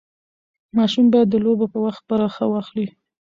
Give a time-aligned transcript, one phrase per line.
[0.77, 2.87] ماشوم باید د لوبو په وخت برخه واخلي.